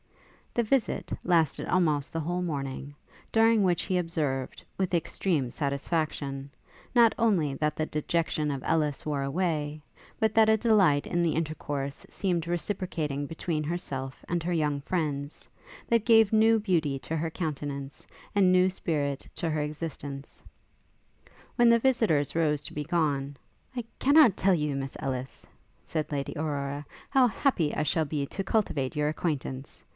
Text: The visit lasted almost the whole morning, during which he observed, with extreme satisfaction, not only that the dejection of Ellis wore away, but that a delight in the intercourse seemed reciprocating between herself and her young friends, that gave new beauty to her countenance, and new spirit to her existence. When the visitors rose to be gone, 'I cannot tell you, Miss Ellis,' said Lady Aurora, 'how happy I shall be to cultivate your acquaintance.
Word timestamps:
The 0.53 0.63
visit 0.63 1.13
lasted 1.23 1.67
almost 1.67 2.11
the 2.11 2.19
whole 2.19 2.41
morning, 2.41 2.93
during 3.31 3.63
which 3.63 3.83
he 3.83 3.97
observed, 3.97 4.63
with 4.77 4.93
extreme 4.95 5.49
satisfaction, 5.49 6.49
not 6.93 7.15
only 7.17 7.53
that 7.53 7.77
the 7.77 7.85
dejection 7.85 8.51
of 8.51 8.63
Ellis 8.65 9.05
wore 9.05 9.21
away, 9.21 9.81
but 10.19 10.33
that 10.33 10.49
a 10.49 10.57
delight 10.57 11.07
in 11.07 11.21
the 11.23 11.35
intercourse 11.35 12.05
seemed 12.09 12.47
reciprocating 12.47 13.27
between 13.27 13.63
herself 13.63 14.25
and 14.27 14.43
her 14.43 14.51
young 14.51 14.81
friends, 14.81 15.47
that 15.87 16.03
gave 16.03 16.33
new 16.33 16.59
beauty 16.59 16.99
to 16.99 17.15
her 17.15 17.29
countenance, 17.29 18.05
and 18.35 18.51
new 18.51 18.69
spirit 18.69 19.25
to 19.35 19.49
her 19.51 19.61
existence. 19.61 20.43
When 21.55 21.69
the 21.69 21.79
visitors 21.79 22.35
rose 22.35 22.65
to 22.65 22.73
be 22.73 22.83
gone, 22.83 23.37
'I 23.77 23.85
cannot 23.99 24.35
tell 24.35 24.55
you, 24.55 24.75
Miss 24.75 24.97
Ellis,' 24.99 25.45
said 25.85 26.11
Lady 26.11 26.33
Aurora, 26.35 26.85
'how 27.11 27.27
happy 27.27 27.73
I 27.73 27.83
shall 27.83 28.03
be 28.05 28.25
to 28.25 28.43
cultivate 28.43 28.95
your 28.97 29.07
acquaintance. 29.07 29.85